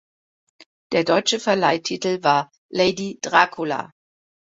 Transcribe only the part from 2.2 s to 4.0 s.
war "Lady Dracula".